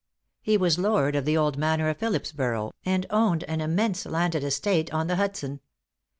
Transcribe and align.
He 0.41 0.57
was 0.57 0.79
lord 0.79 1.15
of 1.15 1.25
the 1.25 1.37
old 1.37 1.59
manor 1.59 1.87
of 1.87 1.97
Philipsborough, 1.99 2.71
and 2.83 3.05
owned 3.11 3.43
an 3.43 3.61
immense 3.61 4.03
landed 4.07 4.43
estate 4.43 4.91
on 4.91 5.05
the 5.05 5.17
Hudson. 5.17 5.59